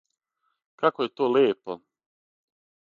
[0.83, 1.79] Како је то лепо!